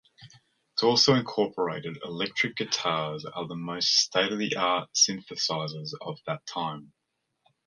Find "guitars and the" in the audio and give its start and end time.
2.55-3.55